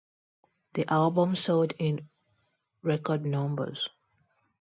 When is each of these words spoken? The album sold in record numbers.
The 0.73 0.91
album 0.91 1.35
sold 1.35 1.73
in 1.77 2.09
record 2.81 3.23
numbers. 3.23 3.87